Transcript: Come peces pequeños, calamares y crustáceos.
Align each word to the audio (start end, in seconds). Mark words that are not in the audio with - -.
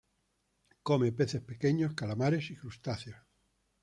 Come 0.81 1.11
peces 1.11 1.41
pequeños, 1.43 1.93
calamares 1.93 2.49
y 2.49 2.55
crustáceos. 2.55 3.19